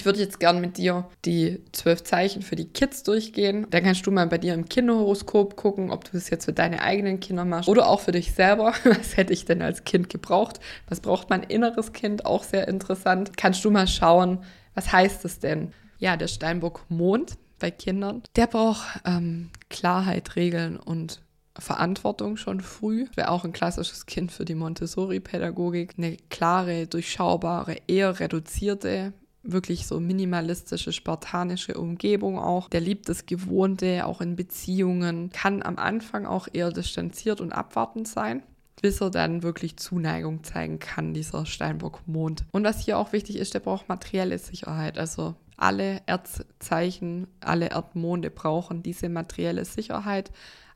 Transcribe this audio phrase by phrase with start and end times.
[0.00, 3.66] Ich würde jetzt gern mit dir die zwölf Zeichen für die Kids durchgehen.
[3.68, 6.80] Dann kannst du mal bei dir im Kinderhoroskop gucken, ob du das jetzt für deine
[6.80, 8.72] eigenen Kinder machst oder auch für dich selber.
[8.84, 10.58] Was hätte ich denn als Kind gebraucht?
[10.88, 12.24] Was braucht mein inneres Kind?
[12.24, 13.36] Auch sehr interessant.
[13.36, 14.38] Kannst du mal schauen,
[14.74, 15.74] was heißt es denn?
[15.98, 21.20] Ja, der Steinbock Mond bei Kindern, der braucht ähm, Klarheit, Regeln und
[21.58, 23.06] Verantwortung schon früh.
[23.16, 25.96] Wäre auch ein klassisches Kind für die Montessori-Pädagogik.
[25.98, 32.68] Eine klare, durchschaubare, eher reduzierte wirklich so minimalistische, spartanische Umgebung auch.
[32.68, 38.08] Der liebt das Gewohnte, auch in Beziehungen, kann am Anfang auch eher distanziert und abwartend
[38.08, 38.42] sein
[38.80, 42.44] bis er dann wirklich Zuneigung zeigen kann, dieser Steinbock-Mond.
[42.50, 44.98] Und was hier auch wichtig ist, der braucht materielle Sicherheit.
[44.98, 50.30] Also alle Erdzeichen, alle Erdmonde brauchen diese materielle Sicherheit,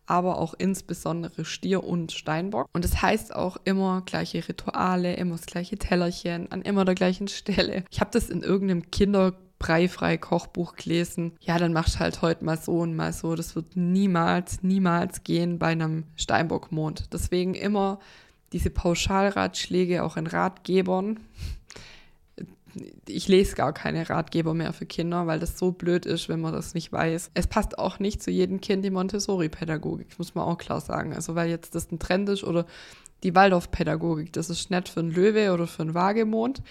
[0.07, 2.69] aber auch insbesondere Stier und Steinbock.
[2.73, 7.29] Und das heißt auch immer gleiche Rituale, immer das gleiche Tellerchen, an immer der gleichen
[7.29, 7.85] Stelle.
[7.91, 11.33] Ich habe das in irgendeinem Kinder breifrei Kochbuch gelesen.
[11.41, 13.35] Ja, dann machst halt heute mal so und mal so.
[13.35, 17.13] Das wird niemals, niemals gehen bei einem Steinbockmond.
[17.13, 17.99] Deswegen immer
[18.53, 21.21] diese Pauschalratschläge auch in Ratgebern
[23.09, 26.53] ich lese gar keine Ratgeber mehr für Kinder, weil das so blöd ist, wenn man
[26.53, 27.31] das nicht weiß.
[27.35, 31.15] Es passt auch nicht zu jedem Kind die Montessori-Pädagogik, muss man auch klar sagen.
[31.15, 32.67] Also weil jetzt das ein Trend ist oder
[33.23, 36.63] die Waldorf-Pädagogik, das ist nett für einen Löwe oder für einen Wagemond,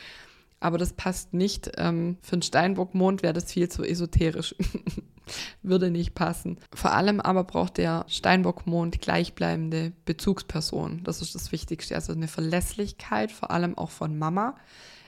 [0.60, 1.72] aber das passt nicht.
[1.78, 4.56] Ähm, für einen Steinbockmond wäre das viel zu esoterisch.
[5.62, 6.58] Würde nicht passen.
[6.74, 11.02] Vor allem aber braucht der Steinbockmond gleichbleibende Bezugsperson.
[11.04, 11.96] Das ist das Wichtigste.
[11.96, 14.56] Also eine Verlässlichkeit, vor allem auch von Mama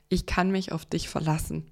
[0.09, 1.65] ich kann mich auf dich verlassen.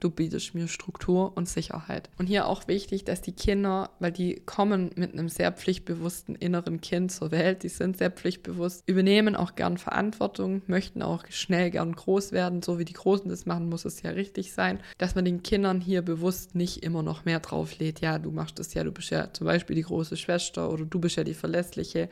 [0.00, 2.10] Du bietest mir Struktur und Sicherheit.
[2.18, 6.82] Und hier auch wichtig, dass die Kinder, weil die kommen mit einem sehr pflichtbewussten inneren
[6.82, 11.92] Kind zur Welt, die sind sehr pflichtbewusst, übernehmen auch gern Verantwortung, möchten auch schnell gern
[11.94, 15.24] groß werden, so wie die Großen das machen, muss es ja richtig sein, dass man
[15.24, 18.00] den Kindern hier bewusst nicht immer noch mehr drauflädt.
[18.00, 21.00] Ja, du machst das ja, du bist ja zum Beispiel die große Schwester oder du
[21.00, 22.10] bist ja die Verlässliche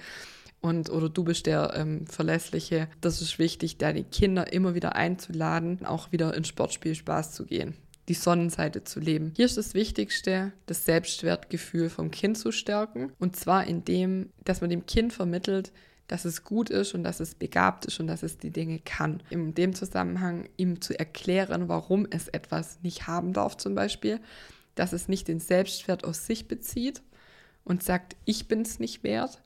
[0.64, 2.88] und oder du bist der ähm, Verlässliche.
[3.02, 7.74] Das ist wichtig, deine Kinder immer wieder einzuladen, auch wieder in Sportspiel Spaß zu gehen
[8.08, 9.32] die Sonnenseite zu leben.
[9.34, 13.10] Hier ist das Wichtigste, das Selbstwertgefühl vom Kind zu stärken.
[13.18, 15.72] Und zwar indem, dass man dem Kind vermittelt,
[16.06, 19.22] dass es gut ist und dass es begabt ist und dass es die Dinge kann.
[19.30, 24.20] In dem Zusammenhang ihm zu erklären, warum es etwas nicht haben darf zum Beispiel,
[24.74, 27.00] dass es nicht den Selbstwert aus sich bezieht
[27.64, 29.40] und sagt, ich bin es nicht wert,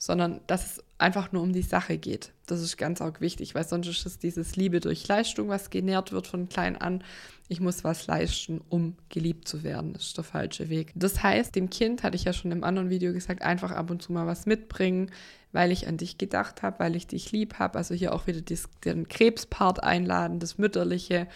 [0.00, 2.32] sondern dass es einfach nur um die Sache geht.
[2.46, 6.10] Das ist ganz auch wichtig, weil sonst ist es dieses Liebe durch Leistung, was genährt
[6.10, 7.04] wird von klein an.
[7.48, 9.92] Ich muss was leisten, um geliebt zu werden.
[9.92, 10.92] Das ist der falsche Weg.
[10.94, 14.00] Das heißt, dem Kind, hatte ich ja schon im anderen Video gesagt, einfach ab und
[14.00, 15.10] zu mal was mitbringen,
[15.52, 17.76] weil ich an dich gedacht habe, weil ich dich lieb habe.
[17.76, 21.28] Also hier auch wieder den Krebspart einladen, das Mütterliche,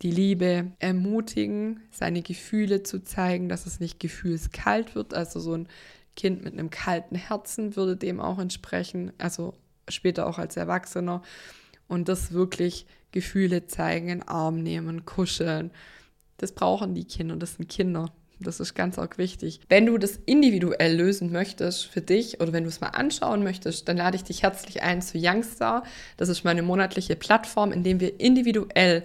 [0.00, 5.68] die Liebe ermutigen, seine Gefühle zu zeigen, dass es nicht gefühlskalt wird, also so ein
[6.16, 9.54] Kind mit einem kalten Herzen würde dem auch entsprechen, also
[9.88, 11.22] später auch als Erwachsener.
[11.88, 15.70] Und das wirklich Gefühle zeigen, in Arm nehmen, kuscheln.
[16.38, 18.12] Das brauchen die Kinder, das sind Kinder.
[18.40, 19.60] Das ist ganz auch wichtig.
[19.68, 23.88] Wenn du das individuell lösen möchtest für dich oder wenn du es mal anschauen möchtest,
[23.88, 25.84] dann lade ich dich herzlich ein zu Youngstar.
[26.16, 29.04] Das ist meine monatliche Plattform, in dem wir individuell